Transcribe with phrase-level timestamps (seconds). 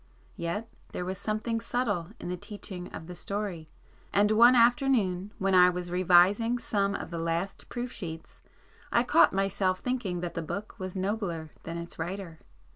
[0.35, 3.69] Yet there was something subtle in the teaching of the story,
[4.11, 8.41] and one afternoon when I was revising some of the last proof sheets
[8.91, 12.39] I caught myself thinking that the book was nobler than its writer.